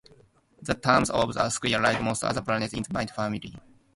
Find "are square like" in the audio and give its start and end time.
1.11-2.01